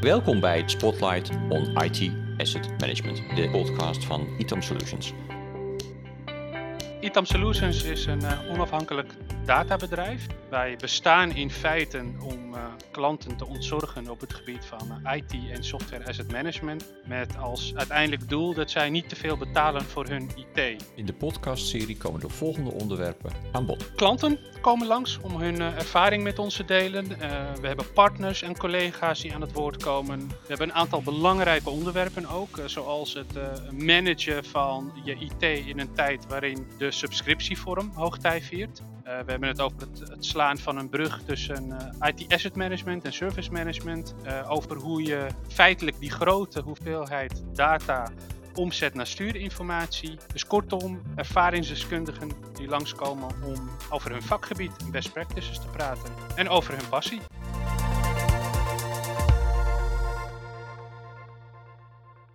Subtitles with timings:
[0.00, 5.12] Welkom bij Spotlight on IT Asset Management, de podcast van ITAM Solutions.
[7.00, 10.26] ITAM Solutions is een uh, onafhankelijk databedrijf.
[10.50, 15.34] Wij bestaan in feite om uh, klanten te ontzorgen op het gebied van uh, IT
[15.50, 16.84] en software asset management.
[17.06, 20.82] Met als uiteindelijk doel dat zij niet te veel betalen voor hun IT.
[20.94, 23.94] In de podcastserie komen de volgende onderwerpen aan bod.
[23.94, 27.08] Klanten komen langs om hun ervaring met ons te delen.
[27.60, 30.28] we hebben partners en collega's die aan het woord komen.
[30.28, 33.32] We hebben een aantal belangrijke onderwerpen ook, zoals het
[33.72, 38.80] managen van je IT in een tijd waarin de subscriptievorm hoogtij viert.
[38.80, 41.68] Uh, we hebben het over het, het, slaan van een brug tussen
[42.00, 44.14] uh, IT asset management en service management.
[44.26, 48.10] Uh, over hoe je feitelijk die grote hoeveelheid data
[48.54, 50.18] omzet naar stuurinformatie.
[50.32, 56.12] Dus kortom, ervaringsdeskundigen die langskomen om over hun vakgebied en best practices te praten.
[56.36, 57.20] En over hun passie.